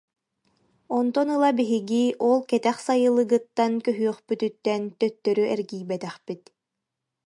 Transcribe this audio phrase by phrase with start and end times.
[0.97, 6.43] Онтон ыла биһиги ол Кэтэх Сайылыгыттан көһүөхпүтүттэн төттөрү эргийбэтэхпит